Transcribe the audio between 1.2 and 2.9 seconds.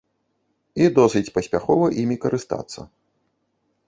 паспяхова імі карыстацца.